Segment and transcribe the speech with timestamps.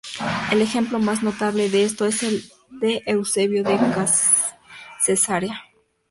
[0.51, 3.77] El ejemplo más notable de esto es el de Eusebio de
[4.99, 5.61] Cesarea.